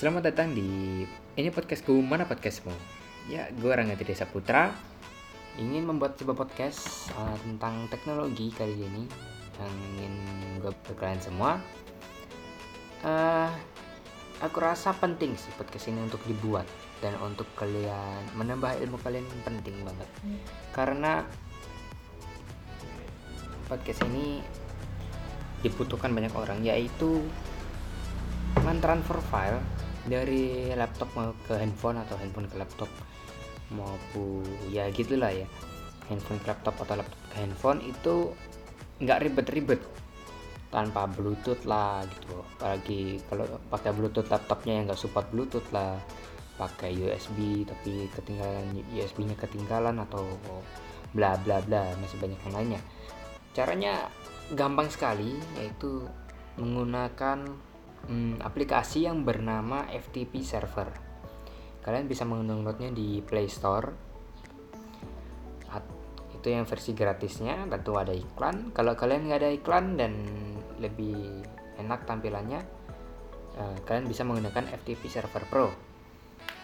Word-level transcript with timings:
Selamat 0.00 0.32
datang 0.32 0.56
di 0.56 1.04
ini 1.36 1.52
podcastku 1.52 1.92
mana 2.00 2.24
podcastmu? 2.24 2.72
Ya, 3.28 3.52
gue 3.52 3.68
Rangga 3.68 4.00
Desa 4.00 4.24
Putra 4.24 4.72
ingin 5.60 5.84
membuat 5.84 6.16
sebuah 6.16 6.40
podcast 6.40 7.12
uh, 7.20 7.36
tentang 7.44 7.84
teknologi 7.92 8.48
kali 8.48 8.80
ini. 8.80 9.04
Yang 9.60 9.74
ingin 9.76 10.14
gue 10.64 10.72
ke 10.88 10.96
kalian 10.96 11.20
semua. 11.20 11.60
Uh, 13.04 13.52
aku 14.40 14.64
rasa 14.64 14.96
penting 14.96 15.36
sih 15.36 15.52
podcast 15.60 15.92
ini 15.92 16.00
untuk 16.00 16.24
dibuat. 16.24 16.64
Dan 17.04 17.20
untuk 17.20 17.52
kalian 17.52 18.24
menambah 18.40 18.80
ilmu 18.80 18.96
kalian 19.04 19.28
penting 19.44 19.84
banget. 19.84 20.08
Karena 20.72 21.28
podcast 23.68 24.00
ini 24.08 24.40
dibutuhkan 25.60 26.16
banyak 26.16 26.32
orang 26.32 26.64
yaitu 26.64 27.20
mentransfer 28.64 29.20
file 29.28 29.60
dari 30.08 30.72
laptop 30.72 31.12
mau 31.12 31.32
ke 31.44 31.56
handphone 31.60 32.00
atau 32.00 32.16
handphone 32.16 32.48
ke 32.48 32.56
laptop 32.56 32.88
maupun 33.74 34.44
ya 34.72 34.88
gitulah 34.90 35.30
ya. 35.32 35.46
Handphone 36.08 36.40
ke 36.42 36.46
laptop 36.50 36.74
atau 36.80 36.94
laptop 36.98 37.20
ke 37.30 37.34
handphone 37.38 37.80
itu 37.84 38.32
nggak 39.00 39.20
ribet-ribet. 39.26 39.80
Tanpa 40.70 41.10
bluetooth 41.10 41.66
lah 41.66 42.06
gitu. 42.06 42.40
Apalagi 42.56 43.18
kalau 43.26 43.44
pakai 43.68 43.90
bluetooth 43.90 44.30
laptopnya 44.30 44.72
yang 44.80 44.84
nggak 44.88 45.00
support 45.00 45.26
bluetooth 45.28 45.66
lah. 45.74 45.98
Pakai 46.60 46.92
USB 46.92 47.64
tapi 47.64 48.04
ketinggalan 48.12 48.84
USB 48.92 49.24
nya 49.24 49.32
ketinggalan 49.32 49.96
atau 50.04 50.28
bla 51.16 51.34
bla 51.40 51.58
bla 51.64 51.88
masih 51.98 52.20
banyak 52.20 52.40
yang 52.48 52.54
lainnya. 52.54 52.80
Caranya 53.56 54.12
gampang 54.54 54.90
sekali 54.90 55.34
yaitu 55.58 56.04
menggunakan 56.58 57.48
hmm, 58.08 58.40
aplikasi 58.40 59.04
yang 59.04 59.26
bernama 59.26 59.84
FTP 59.90 60.40
Server. 60.40 60.88
Kalian 61.80 62.06
bisa 62.06 62.24
mendownloadnya 62.24 62.92
di 62.92 63.20
Play 63.24 63.48
Store. 63.50 64.08
Itu 66.40 66.48
yang 66.48 66.64
versi 66.64 66.96
gratisnya, 66.96 67.68
tentu 67.68 68.00
ada 68.00 68.16
iklan. 68.16 68.72
Kalau 68.72 68.96
kalian 68.96 69.28
nggak 69.28 69.40
ada 69.44 69.50
iklan 69.52 70.00
dan 70.00 70.24
lebih 70.80 71.44
enak 71.76 72.08
tampilannya, 72.08 72.64
uh, 73.60 73.76
kalian 73.84 74.08
bisa 74.08 74.24
menggunakan 74.24 74.64
FTP 74.80 75.04
Server 75.12 75.44
Pro. 75.44 75.68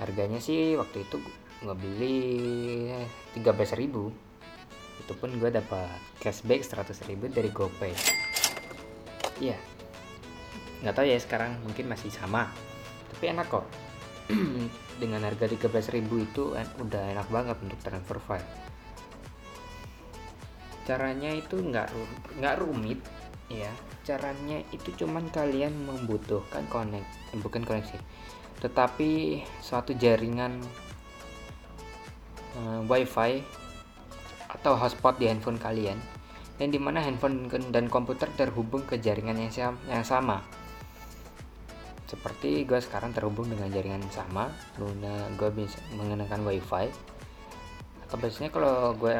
Harganya 0.01 0.41
sih 0.41 0.81
waktu 0.81 1.05
itu 1.05 1.20
nggak 1.61 1.77
beli 1.77 2.20
13.000 3.37 4.27
itu 5.07 5.12
pun 5.17 5.31
gue 5.39 5.51
dapat 5.53 6.01
cashback 6.20 6.64
100.000 6.64 7.33
dari 7.33 7.48
GoPay 7.48 7.95
iya 9.41 9.57
nggak 10.84 10.94
tahu 10.96 11.06
ya 11.08 11.19
sekarang 11.20 11.56
mungkin 11.64 11.88
masih 11.88 12.12
sama. 12.12 12.50
Tapi 13.14 13.24
enak 13.32 13.46
kok. 13.48 13.66
Dengan 15.02 15.28
harga 15.28 15.44
13.000 15.44 16.02
itu 16.02 16.56
udah 16.56 17.02
enak 17.12 17.28
banget 17.28 17.56
untuk 17.60 17.78
transfer 17.84 18.18
file. 18.20 18.48
Caranya 20.88 21.30
itu 21.34 21.60
nggak 21.60 21.88
nggak 22.41 22.55
rumit 22.60 23.00
ya. 23.52 23.68
Caranya 24.06 24.62
itu 24.70 24.94
cuman 25.05 25.28
kalian 25.34 25.74
membutuhkan 25.84 26.64
connect 26.70 27.11
eh, 27.34 27.40
bukan 27.42 27.66
koneksi 27.66 27.98
tetapi 28.61 29.44
suatu 29.61 29.92
jaringan 29.92 30.64
uh, 32.56 32.80
wifi 32.89 33.45
atau 34.48 34.72
hotspot 34.80 35.20
di 35.20 35.28
handphone 35.28 35.61
kalian 35.61 36.01
dan 36.56 36.72
di 36.72 36.80
mana 36.80 37.05
handphone 37.05 37.52
dan 37.68 37.92
komputer 37.92 38.33
terhubung 38.33 38.80
ke 38.89 38.96
jaringan 38.96 39.36
yang 39.36 40.05
sama 40.06 40.40
seperti 42.06 42.62
gue 42.62 42.78
sekarang 42.78 43.11
terhubung 43.11 43.50
dengan 43.50 43.67
jaringan 43.67 43.98
yang 43.98 44.14
sama 44.14 44.55
guna 44.78 45.27
gue 45.34 45.50
bisa 45.50 45.78
mengenakan 45.98 46.46
wifi. 46.46 46.86
Atau 48.06 48.17
biasanya 48.22 48.55
kalau 48.55 48.94
gue 48.94 49.14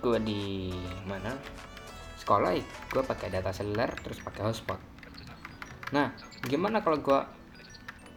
gue 0.00 0.18
di 0.24 0.72
mana? 1.04 1.36
Sekolah 2.16 2.56
gue 2.90 3.02
pakai 3.04 3.28
data 3.28 3.52
seluler 3.52 3.92
terus 4.00 4.24
pakai 4.24 4.48
hotspot. 4.48 4.80
Nah 5.92 6.16
gimana 6.48 6.80
kalau 6.80 6.96
gue 6.96 7.20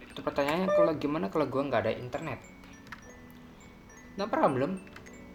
itu 0.08 0.20
pertanyaannya 0.24 0.72
kalau 0.72 0.92
gimana 0.96 1.28
kalau 1.28 1.46
gue 1.52 1.60
nggak 1.60 1.84
ada 1.84 1.94
internet? 2.00 2.40
No 4.16 4.32
problem 4.32 4.80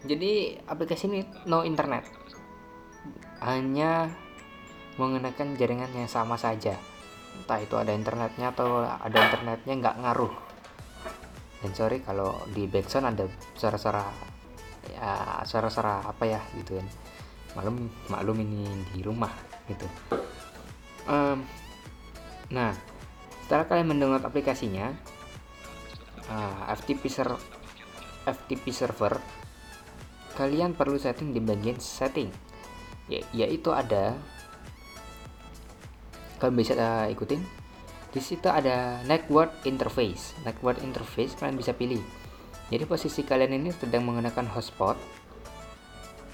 jadi 0.09 0.57
aplikasi 0.65 1.13
ini 1.13 1.21
no 1.45 1.61
internet. 1.61 2.09
Hanya 3.45 4.09
menggunakan 4.97 5.53
jaringan 5.53 5.93
yang 5.93 6.09
sama 6.09 6.41
saja 6.41 6.73
entah 7.43 7.59
itu 7.59 7.75
ada 7.75 7.91
internetnya 7.91 8.55
atau 8.55 8.83
ada 8.83 9.17
internetnya 9.17 9.73
nggak 9.75 9.97
ngaruh. 10.01 10.33
Dan 11.61 11.71
sorry 11.73 11.99
kalau 12.05 12.39
di 12.51 12.69
background 12.69 13.15
ada 13.15 13.25
suara-suara 13.57 14.03
ya 14.85 15.41
suara-suara 15.43 16.05
apa 16.05 16.23
ya 16.25 16.41
gitu 16.57 16.77
kan. 16.77 16.87
Maklum 17.55 17.75
maklum 18.11 18.37
ini 18.43 18.67
di 18.91 19.01
rumah 19.03 19.31
gitu. 19.67 19.87
Um, 21.05 21.45
nah 22.49 22.73
setelah 23.45 23.65
kalian 23.69 23.93
mendownload 23.93 24.25
aplikasinya 24.25 24.93
uh, 26.29 26.69
FTP 26.73 27.03
ser 27.09 27.29
FTP 28.25 28.73
server 28.73 29.21
kalian 30.35 30.75
perlu 30.75 30.99
setting 30.99 31.31
di 31.31 31.39
bagian 31.39 31.79
setting. 31.79 32.29
Ya, 33.05 33.21
yaitu 33.31 33.69
ada 33.69 34.17
kalian 36.39 36.55
bisa 36.55 36.73
uh, 36.75 37.07
ikutin. 37.11 37.41
Di 38.15 38.23
situ 38.23 38.47
ada 38.47 39.03
network 39.03 39.67
interface. 39.67 40.35
Network 40.47 40.79
interface 40.79 41.35
kalian 41.35 41.59
bisa 41.59 41.75
pilih. 41.75 41.99
Jadi 42.71 42.83
posisi 42.87 43.21
kalian 43.21 43.59
ini 43.61 43.69
sedang 43.75 44.07
menggunakan 44.07 44.47
hotspot 44.55 44.97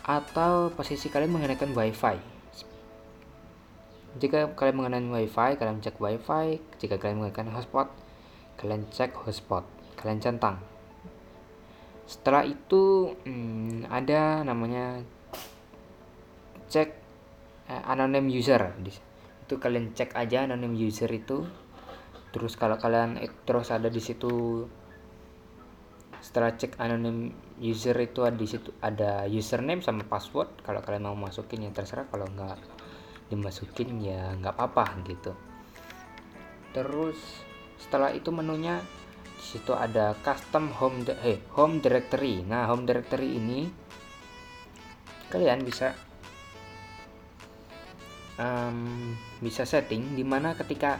atau 0.05 0.69
posisi 0.73 1.09
kalian 1.09 1.33
menggunakan 1.33 1.73
wifi. 1.73 2.17
Jika 4.21 4.53
kalian 4.53 4.75
menggunakan 4.77 5.07
wifi 5.09 5.51
kalian 5.57 5.81
cek 5.81 5.97
wifi. 5.97 6.61
Jika 6.77 7.01
kalian 7.01 7.19
menggunakan 7.19 7.57
hotspot 7.57 7.89
kalian 8.61 8.85
cek 8.93 9.17
hotspot. 9.25 9.65
Kalian 9.97 10.21
centang. 10.21 10.61
Setelah 12.05 12.45
itu 12.45 13.15
hmm, 13.25 13.89
ada 13.89 14.45
namanya 14.45 15.01
cek 16.71 16.89
eh, 17.67 17.83
anonym 17.89 18.31
user 18.31 18.71
itu 19.51 19.59
kalian 19.59 19.91
cek 19.91 20.15
aja 20.15 20.47
anonym 20.47 20.71
user 20.71 21.11
itu. 21.11 21.43
Terus 22.31 22.55
kalau 22.55 22.79
kalian 22.79 23.19
terus 23.43 23.67
ada 23.67 23.91
di 23.91 23.99
situ 23.99 24.63
setelah 26.23 26.55
cek 26.55 26.79
anonym 26.79 27.35
user 27.59 27.99
itu 27.99 28.23
ada 28.23 28.39
di 28.39 28.47
situ 28.47 28.71
ada 28.79 29.27
username 29.27 29.83
sama 29.83 30.07
password. 30.07 30.63
Kalau 30.63 30.79
kalian 30.79 31.03
mau 31.03 31.19
masukin 31.19 31.67
ya 31.67 31.75
terserah 31.75 32.07
kalau 32.07 32.31
nggak 32.31 32.55
dimasukin 33.27 33.99
ya 33.99 34.31
nggak 34.39 34.55
apa-apa 34.55 35.03
gitu. 35.03 35.35
Terus 36.71 37.19
setelah 37.75 38.15
itu 38.15 38.31
menunya 38.31 38.79
di 39.35 39.43
situ 39.43 39.75
ada 39.75 40.15
custom 40.23 40.71
home 40.71 41.03
eh 41.27 41.43
home 41.59 41.83
directory. 41.83 42.39
Nah 42.47 42.71
home 42.71 42.87
directory 42.87 43.35
ini 43.35 43.67
kalian 45.27 45.67
bisa 45.67 45.91
um, 48.41 48.77
bisa 49.39 49.63
setting 49.63 50.17
di 50.17 50.25
mana 50.25 50.57
ketika 50.57 50.97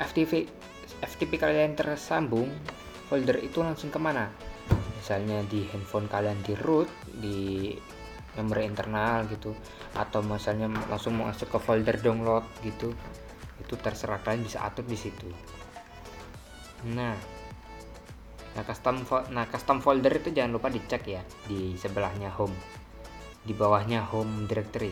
FTP 0.00 0.48
FTP 1.00 1.40
kalian 1.40 1.72
tersambung 1.76 2.48
folder 3.08 3.40
itu 3.40 3.64
langsung 3.64 3.88
ke 3.88 3.96
mana? 3.96 4.28
Misalnya 5.00 5.40
di 5.48 5.64
handphone 5.72 6.06
kalian 6.06 6.44
di 6.44 6.52
root 6.60 6.88
di 7.08 7.72
memori 8.36 8.62
internal 8.68 9.26
gitu 9.26 9.56
atau 9.96 10.22
misalnya 10.22 10.70
langsung 10.86 11.18
masuk 11.18 11.50
ke 11.50 11.58
folder 11.58 11.98
download 11.98 12.46
gitu 12.62 12.94
itu 13.58 13.74
terserah 13.76 14.22
kalian 14.22 14.46
bisa 14.46 14.62
atur 14.62 14.84
di 14.86 14.96
situ. 14.96 15.28
Nah 16.92 17.40
nah 18.50 18.66
custom 18.66 19.06
nah 19.30 19.46
custom 19.46 19.78
folder 19.78 20.10
itu 20.10 20.34
jangan 20.34 20.58
lupa 20.58 20.68
dicek 20.74 21.06
ya 21.06 21.22
di 21.46 21.78
sebelahnya 21.78 22.34
home 22.34 22.54
di 23.46 23.54
bawahnya 23.54 24.02
home 24.10 24.50
directory 24.50 24.90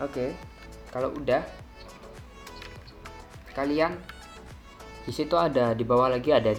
Oke, 0.00 0.32
kalau 0.88 1.12
udah 1.12 1.44
kalian 3.52 4.00
di 5.04 5.12
situ 5.12 5.36
ada 5.36 5.76
di 5.76 5.84
bawah 5.84 6.08
lagi 6.08 6.32
ada 6.32 6.56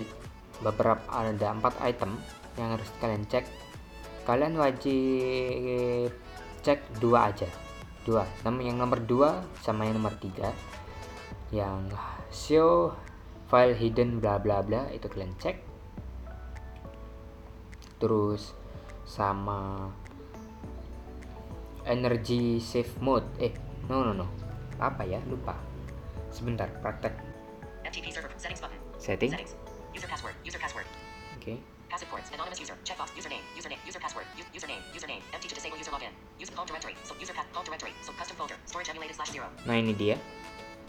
beberapa 0.62 1.02
ada 1.10 1.50
empat 1.50 1.74
item 1.82 2.22
yang 2.62 2.78
harus 2.78 2.86
kalian 3.02 3.26
cek. 3.26 3.50
Kalian 4.30 4.54
wajib 4.62 6.14
cek 6.62 7.02
dua 7.02 7.34
aja, 7.34 7.50
dua. 8.06 8.30
Namun 8.46 8.62
yang 8.62 8.78
nomor 8.78 9.02
dua 9.02 9.42
sama 9.66 9.90
yang 9.90 9.98
nomor 9.98 10.14
tiga, 10.22 10.54
yang 11.50 11.90
show 12.30 12.94
file 13.50 13.74
hidden 13.74 14.22
bla 14.22 14.38
bla 14.38 14.62
bla 14.62 14.86
itu 14.94 15.10
kalian 15.10 15.34
cek. 15.42 15.58
Terus 17.98 18.54
sama 19.10 19.90
energy 21.92 22.58
save 22.64 22.90
mode 23.04 23.28
eh 23.38 23.52
no 23.92 24.02
no 24.08 24.16
no 24.16 24.28
apa 24.80 25.04
ya 25.04 25.20
lupa 25.28 25.54
sebentar 26.32 26.72
praktek 26.80 27.14
FTP 27.86 28.08
server 28.16 28.32
settings 28.40 28.62
button. 28.64 28.80
setting 28.98 29.32
Settings. 29.36 29.54
User 29.92 30.08
password. 30.08 30.36
User 30.48 30.62
password. 30.62 30.88
oke 31.36 31.60
Passive 31.92 32.08
ports. 32.08 32.32
Anonymous 32.32 32.56
user. 32.56 32.80
Checkbox. 32.88 33.12
Username. 33.20 33.44
Username. 33.52 33.76
User 33.84 34.00
password. 34.00 34.24
Username. 34.56 34.80
Username. 34.96 35.20
Empty 35.36 35.52
to 35.52 35.56
disable 35.60 35.76
user 35.76 35.92
login. 35.92 36.16
Use 36.40 36.48
home 36.56 36.64
directory. 36.64 36.96
So 37.04 37.12
user 37.20 37.36
path. 37.36 37.52
Home 37.52 37.68
directory. 37.68 37.92
So 38.00 38.16
custom 38.16 38.40
folder. 38.40 38.56
Storage 38.64 38.88
emulated 38.96 39.20
slash 39.20 39.36
zero. 39.36 39.52
nah 39.68 39.76
ini 39.76 39.92
dia 39.92 40.16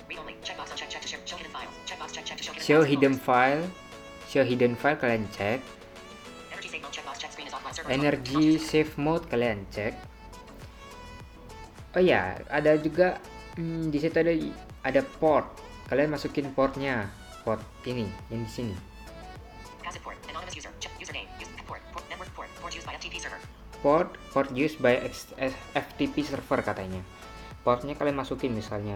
Read 0.07 0.23
only. 0.23 0.39
Checkbox 0.47 0.71
uncheck. 0.71 0.95
Check 0.95 1.03
to 1.03 1.11
share. 1.11 1.19
Show 1.27 1.35
hidden 1.43 1.51
files. 1.51 1.75
Checkbox 1.91 2.09
check. 2.15 2.23
Check 2.23 2.39
to 2.39 2.45
show 2.47 2.55
hidden 2.55 2.63
show 2.63 2.81
hidden 2.87 3.15
file 3.19 3.63
show 4.31 4.45
hidden 4.47 4.73
file 4.79 4.95
kalian 4.95 5.27
cek 5.35 5.59
Energy 6.55 6.71
save 6.71 6.87
mode. 6.87 6.95
Checkbox 6.95 7.17
check 7.19 7.31
screen 7.35 7.51
is 7.51 7.55
offline. 7.59 7.75
Server 7.75 7.91
is 7.91 7.99
on. 7.99 8.07
energy 8.07 8.47
save 8.63 8.93
mode 8.95 9.25
kalian 9.27 9.67
cek 9.75 9.99
oh 11.93 12.03
ya 12.03 12.41
ada 12.49 12.77
juga 12.81 13.21
hmm, 13.57 13.93
di 13.93 13.99
situ 14.01 14.17
ada 14.17 14.33
ada 14.83 15.01
port 15.21 15.47
kalian 15.89 16.13
masukin 16.13 16.51
portnya 16.57 17.11
port 17.45 17.63
ini 17.85 18.09
yang 18.33 18.43
di 18.47 18.53
sini 18.53 18.75
port. 23.83 24.09
Port. 24.31 24.49
Used 24.55 24.79
by 24.79 24.95
FTP 25.75 26.23
server. 26.23 26.63
katanya 26.63 27.03
portnya 27.67 27.99
kalian 27.99 28.15
masukin 28.15 28.55
misalnya 28.55 28.95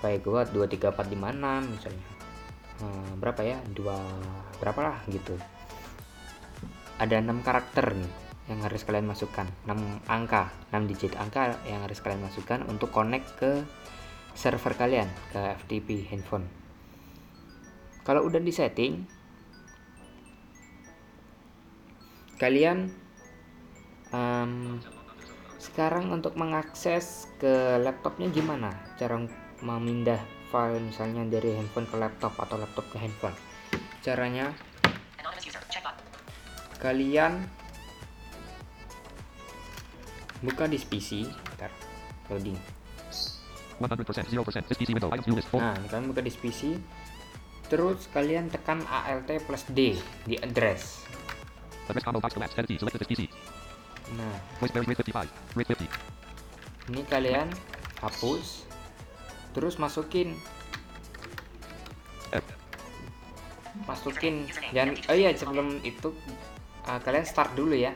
kayak 0.00 0.22
gua 0.22 0.46
23456 0.46 1.74
misalnya 1.74 2.14
Eh, 2.82 3.12
berapa 3.22 3.38
ya 3.46 3.62
dua 3.70 3.94
berapa 4.58 4.80
lah 4.82 4.98
gitu 5.06 5.38
ada 6.98 7.22
enam 7.22 7.38
karakter 7.38 7.94
nih 7.94 8.12
yang 8.48 8.60
harus 8.60 8.84
kalian 8.84 9.08
masukkan. 9.08 9.48
6 9.64 10.04
angka 10.04 10.52
6 10.68 10.90
digit 10.90 11.12
angka 11.16 11.56
yang 11.64 11.80
harus 11.84 11.98
kalian 12.04 12.20
masukkan 12.20 12.60
untuk 12.68 12.92
connect 12.92 13.32
ke 13.40 13.64
server 14.36 14.74
kalian 14.76 15.08
ke 15.32 15.40
FTP 15.64 16.10
handphone. 16.10 16.44
Kalau 18.04 18.26
udah 18.26 18.42
di 18.42 18.52
setting 18.52 18.92
kalian 22.36 22.92
em, 24.12 24.82
sekarang 25.56 26.12
untuk 26.12 26.36
mengakses 26.36 27.30
ke 27.40 27.80
laptopnya 27.80 28.28
gimana? 28.28 28.76
Cara 29.00 29.16
memindah 29.64 30.20
file 30.52 30.82
misalnya 30.84 31.24
dari 31.24 31.56
handphone 31.56 31.88
ke 31.88 31.96
laptop 31.96 32.36
atau 32.36 32.60
laptop 32.60 32.84
ke 32.92 33.00
handphone. 33.00 33.32
Caranya 34.04 34.52
kalian 36.84 37.48
buka 40.44 40.68
di 40.68 40.76
PC 40.76 41.24
Bentar, 41.24 41.72
loading. 42.28 42.58
100%, 43.80 44.30
0%, 44.30 44.70
this 44.70 44.78
PC 44.78 44.94
window, 44.94 45.10
items 45.10 45.26
view 45.26 45.34
list, 45.34 45.50
nah 45.50 45.74
kalian 45.90 46.06
buka 46.14 46.22
di 46.22 46.30
PC 46.30 46.78
terus 47.66 48.06
kalian 48.12 48.46
tekan 48.46 48.86
alt 48.86 49.26
plus 49.26 49.66
D 49.72 49.98
di 50.28 50.38
address. 50.38 51.02
Address 51.90 52.04
combo 52.06 52.22
box 52.22 52.38
collapse, 52.38 52.54
edit, 52.54 52.78
selected 52.78 53.02
this 53.02 53.10
PC, 53.10 53.22
nah. 54.14 54.36
Voice 54.62 54.70
RAID 54.70 54.94
55, 54.94 55.58
RAID 55.58 55.68
50, 55.74 56.94
ini 56.94 57.02
kalian 57.08 57.48
hapus 57.98 58.68
terus 59.56 59.74
masukin. 59.80 60.38
Masukin 63.90 64.46
dan 64.70 64.94
oh 65.10 65.16
iya 65.18 65.34
sebelum 65.34 65.82
itu 65.82 66.14
uh, 66.86 67.00
kalian 67.02 67.26
start 67.26 67.58
dulu 67.58 67.74
ya 67.74 67.90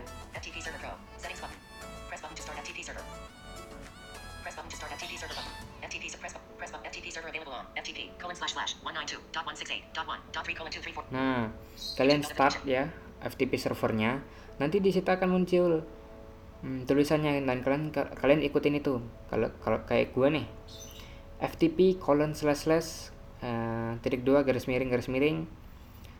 Nah, 11.12 11.52
kalian 11.94 12.20
start 12.24 12.64
ya 12.64 12.88
FTP 13.20 13.58
servernya. 13.60 14.22
Nanti 14.56 14.80
di 14.80 14.90
situ 14.90 15.06
akan 15.06 15.28
muncul 15.28 15.84
hmm, 16.64 16.88
tulisannya. 16.88 17.44
Dan 17.44 17.60
kalian 17.60 17.92
ka- 17.92 18.14
kalian 18.16 18.40
ikutin 18.42 18.80
itu. 18.80 19.02
Kalau 19.28 19.52
kalau 19.60 19.84
kayak 19.84 20.16
gua 20.16 20.32
nih, 20.32 20.46
FTP 21.38 22.00
colon 22.00 22.32
slash 22.32 22.66
slash 22.66 22.90
eh, 23.44 23.92
titik 24.02 24.24
dua 24.26 24.42
garis 24.42 24.66
miring 24.66 24.90
garis 24.90 25.06
miring 25.06 25.46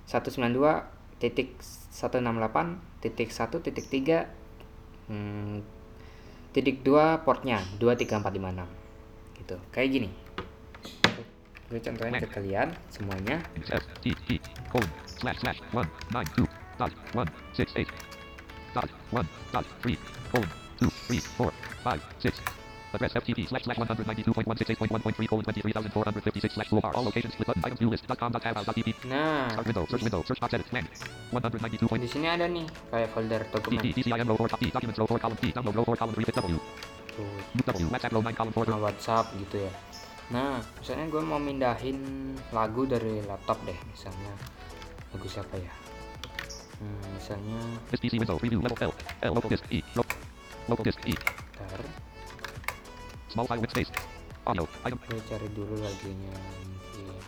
192 0.06 1.18
titik 1.18 1.58
168 1.90 3.02
titik 3.02 3.28
1 3.34 3.64
titik 3.66 3.86
3 3.90 5.10
hmm, 5.10 5.56
titik 6.54 6.80
2 6.86 7.26
portnya 7.26 7.58
23456 7.82 9.42
gitu. 9.42 9.56
Kayak 9.74 9.88
gini 9.90 10.10
gue 11.68 11.80
contohin 11.84 12.16
ke 12.16 12.28
kalian 12.32 12.68
semuanya. 12.88 13.36
F, 13.68 13.84
T, 14.00 14.16
P, 14.24 14.40
colon, 14.72 14.88
slash, 15.04 15.36
slash, 15.44 15.60
1, 15.76 15.84
9, 16.16 16.24
2, 16.32 16.48
dot, 16.80 16.92
1, 17.12 17.28
6, 17.52 17.84
8, 17.84 17.88
dot, 18.72 18.88
1, 19.12 19.28
dot, 19.52 19.66
3, 19.84 19.92
colon, 20.32 20.48
2, 20.80 20.88
3, 21.12 21.20
4, 21.20 21.52
5, 21.84 22.00
6, 22.24 22.40
address 22.96 23.12
FTP 23.20 23.44
slash 23.44 23.68
slash 23.68 23.76
192.168.1.3 23.84 25.28
colon 25.28 25.44
23,456 25.44 26.56
slash 26.56 26.68
toolbar, 26.72 26.92
all 26.96 27.04
locations 27.04 27.36
split 27.36 27.52
button, 27.52 27.60
items 27.60 27.80
view 27.84 27.90
list, 27.92 28.08
dot 28.08 28.16
com, 28.16 28.32
dot 28.32 28.40
tab, 28.40 28.56
dot 28.64 28.72
pp, 28.72 28.88
nah. 29.04 29.52
Start 29.52 29.68
window, 29.68 29.84
search 29.92 30.04
window, 30.08 30.20
search 30.24 30.40
box 30.40 30.56
edit, 30.56 30.66
command, 30.72 30.88
192. 31.36 32.00
di 32.00 32.08
sini 32.08 32.26
ada 32.32 32.48
nih 32.48 32.64
kayak 32.88 33.12
folder 33.12 33.44
dokumen. 33.52 33.76
DT, 33.84 34.08
DCIM 34.08 34.24
row 34.24 34.40
4, 34.40 34.56
D, 34.56 34.64
documents 34.72 34.98
row 35.04 35.08
4, 35.12 35.20
column 35.20 35.36
D, 35.36 35.52
download 35.52 35.76
row 35.76 35.84
4, 35.84 36.00
column 36.00 36.16
3, 36.16 36.24
fit 36.32 36.36
W, 36.40 36.56
tuh. 37.12 37.28
Move 37.52 37.66
W, 37.76 37.86
WhatsApp 37.92 38.12
row 38.16 38.24
9, 38.24 38.32
column 38.32 38.54
4, 38.56 38.72
sama 38.72 38.80
WhatsApp 38.88 39.26
gitu 39.36 39.68
ya 39.68 39.72
nah 40.28 40.60
misalnya 40.76 41.08
gue 41.08 41.22
mau 41.24 41.40
mindahin 41.40 41.98
lagu 42.52 42.84
dari 42.84 43.24
laptop 43.24 43.56
deh 43.64 43.76
misalnya. 43.88 44.32
Lagu 45.08 45.24
siapa 45.24 45.56
ya? 45.56 45.72
Hmm, 46.78 47.00
misalnya 47.16 47.58
this 47.88 47.98
PC 47.98 48.20
window, 48.20 48.36
preview, 48.36 48.60
level 48.60 48.78
L, 48.78 48.92
L, 49.24 49.32
local 49.34 49.50
disk, 49.50 49.64
E, 49.72 49.80
lo- 49.96 50.06
local 50.68 50.84
disk, 50.86 51.00
E, 51.08 51.16
ntar 51.58 51.80
small 53.32 53.48
file 53.50 53.58
with 53.58 53.72
space, 53.74 53.90
audio, 54.46 54.62
item, 54.86 55.00
gue 55.10 55.18
cari 55.26 55.48
dulu 55.56 55.74
lagunya 55.80 56.30
mungkin. 56.62 57.18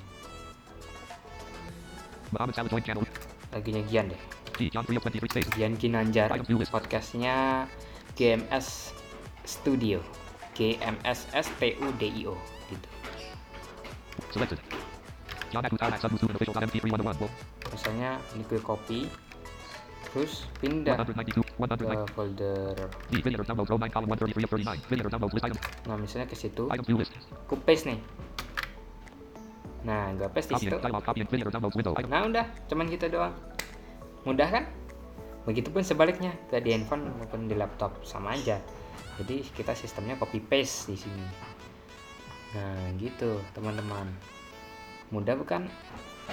Muhammad 2.30 2.54
Salah 2.54 2.70
join 2.70 2.84
channel, 2.86 3.02
lagunya 3.50 3.82
Gian 3.90 4.06
deh. 4.14 4.22
G, 4.54 4.70
John 4.70 4.84
3 4.86 5.00
of 5.00 5.04
23 5.08 5.32
space, 5.34 5.50
Gian 5.58 5.72
Ginanjar 5.80 6.28
podcastnya 6.70 7.66
GMS 8.14 8.94
Studio. 9.42 9.98
GMS 10.50 11.24
S 11.32 11.48
T 11.56 11.72
U 11.80 11.88
D 11.96 12.10
I 12.10 12.28
O 12.28 12.36
gitu 12.68 12.88
Misalnya 17.70 18.10
ini 18.38 18.42
gue 18.46 18.60
copy. 18.62 19.10
Terus 20.10 20.42
pindah 20.58 20.98
192, 21.06 21.38
ke 21.38 21.54
109, 21.54 22.18
folder 22.18 22.74
D, 23.14 23.22
visitor 23.22 23.46
download 23.46 23.70
row 23.70 23.78
9, 23.78 23.94
column 23.94 24.10
133 24.10 24.42
of 24.42 24.50
39, 24.58 24.90
visitor 24.90 25.06
download 25.06 25.30
list 25.38 25.46
item, 25.46 25.62
nah 25.86 25.94
misalnya 25.94 26.26
ke 26.26 26.34
situ. 26.34 26.66
Ku 27.46 27.54
paste 27.62 27.94
nih. 27.94 28.02
Nah 29.86 30.10
gue 30.18 30.26
paste 30.34 30.50
di 30.50 30.66
situ. 30.66 30.74
Nah 32.10 32.26
udah. 32.26 32.42
Cuman 32.66 32.90
gitu 32.90 33.06
doang. 33.06 33.30
Mudah 34.26 34.50
kan? 34.50 34.66
Begitupun 35.46 35.86
sebaliknya. 35.86 36.34
Ke 36.50 36.58
di 36.58 36.74
handphone 36.74 37.06
maupun 37.14 37.46
di 37.46 37.54
laptop 37.54 38.02
sama 38.02 38.34
aja. 38.34 38.58
Jadi 39.22 39.46
kita 39.54 39.78
sistemnya 39.78 40.18
copy 40.18 40.42
paste 40.42 40.90
di 40.90 40.98
sini 40.98 41.26
nah 42.54 42.78
gitu 42.98 43.38
teman-teman. 43.54 44.10
Mudah 45.10 45.34
bukan? 45.38 45.66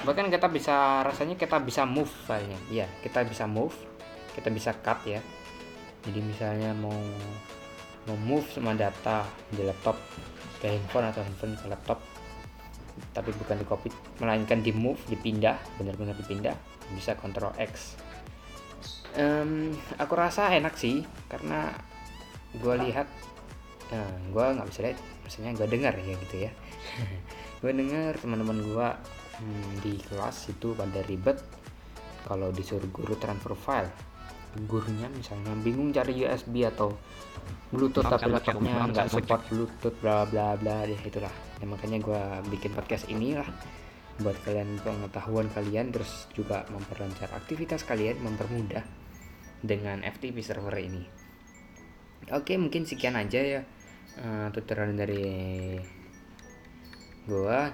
Bahkan 0.05 0.29
kita 0.29 0.47
bisa 0.49 1.01
rasanya 1.01 1.33
kita 1.37 1.57
bisa 1.61 1.85
move 1.85 2.09
filenya 2.29 2.57
ya 2.69 2.85
kita 3.01 3.25
bisa 3.25 3.49
move 3.49 3.73
kita 4.37 4.49
bisa 4.53 4.73
cut 4.81 5.01
ya. 5.05 5.21
Jadi 6.05 6.19
misalnya 6.21 6.71
mau 6.77 6.95
mau 8.07 8.15
move 8.15 8.47
semua 8.47 8.71
data 8.77 9.27
di 9.51 9.61
laptop 9.67 9.99
ke 10.63 10.71
handphone 10.71 11.11
atau 11.11 11.21
handphone 11.21 11.59
ke 11.59 11.67
laptop 11.67 11.99
tapi 13.13 13.29
bukan 13.33 13.61
di 13.61 13.65
copy 13.65 13.89
melainkan 14.17 14.61
di 14.65 14.73
move 14.73 14.97
dipindah 15.05 15.57
benar-benar 15.77 16.17
dipindah 16.17 16.55
bisa 16.97 17.13
Ctrl 17.13 17.53
X. 17.61 17.99
Em, 19.17 19.73
aku 19.97 20.13
rasa 20.13 20.53
enak 20.53 20.77
sih 20.77 21.01
karena 21.29 21.73
gue 22.57 22.75
lihat 22.89 23.05
nah, 23.89 24.11
gue 24.29 24.45
nggak 24.55 24.67
bisa 24.69 24.79
lihat 24.85 24.99
maksudnya 25.27 25.51
gue 25.51 25.67
dengar 25.67 25.91
ya 25.99 26.15
gitu 26.23 26.47
ya. 26.47 26.51
Gue 27.59 27.73
dengar 27.73 28.15
teman-teman 28.21 28.63
gue 28.63 28.87
hmm, 29.43 29.71
di 29.81 29.97
kelas 30.07 30.53
itu 30.53 30.71
pada 30.77 31.01
ribet 31.09 31.41
kalau 32.23 32.53
disuruh 32.55 32.87
guru 32.93 33.17
transfer 33.19 33.57
file. 33.59 33.91
Gurunya 34.69 35.11
misalnya 35.11 35.51
bingung 35.59 35.91
cari 35.91 36.23
USB 36.23 36.63
atau 36.63 36.95
Bluetooth 37.67 38.07
tapi 38.07 38.31
laptopnya 38.31 38.87
nggak 38.87 39.11
support 39.11 39.41
Bluetooth 39.51 39.97
bla 39.99 40.23
bla 40.29 40.55
bla 40.55 40.87
deh 40.87 41.01
itulah. 41.01 41.33
Ya, 41.59 41.65
makanya 41.67 41.97
gue 41.99 42.21
bikin 42.55 42.71
podcast 42.71 43.09
ini 43.11 43.35
lah 43.35 43.49
buat 44.17 44.37
kalian 44.47 44.79
pengetahuan 44.81 45.51
kalian 45.51 45.93
terus 45.93 46.29
juga 46.33 46.65
memperlancar 46.73 47.29
aktivitas 47.35 47.85
kalian 47.85 48.17
mempermudah 48.23 48.85
dengan 49.59 50.05
FTP 50.05 50.39
server 50.45 50.77
ini. 50.77 51.03
Oke 52.33 52.55
mungkin 52.55 52.85
sekian 52.85 53.17
aja 53.17 53.41
ya 53.41 53.61
eh, 54.15 54.47
tutorial 54.55 54.95
dari 54.95 55.25
gua. 57.27 57.67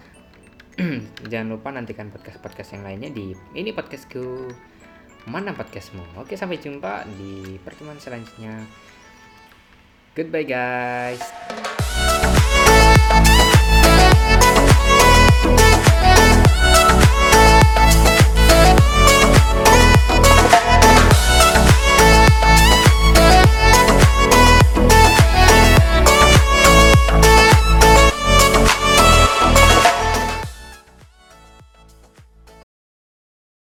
Jangan 1.30 1.48
lupa 1.54 1.70
nantikan 1.70 2.10
podcast-podcast 2.10 2.74
yang 2.80 2.84
lainnya 2.90 3.10
di 3.14 3.38
ini 3.54 3.70
podcastku. 3.70 4.50
Mana 5.30 5.54
podcastmu? 5.54 6.20
Oke 6.20 6.34
sampai 6.36 6.58
jumpa 6.60 7.06
di 7.16 7.62
pertemuan 7.62 8.02
selanjutnya. 8.02 8.66
Goodbye 10.14 10.46
guys 10.46 11.73